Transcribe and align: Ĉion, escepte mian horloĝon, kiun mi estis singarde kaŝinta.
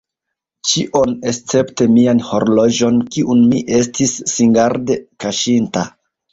Ĉion, 0.69 1.11
escepte 1.31 1.87
mian 1.99 2.23
horloĝon, 2.31 2.99
kiun 3.17 3.45
mi 3.53 3.63
estis 3.83 4.19
singarde 4.35 5.01
kaŝinta. 5.29 5.89